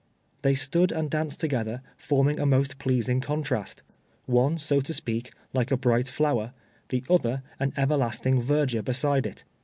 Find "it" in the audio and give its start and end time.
9.27-9.43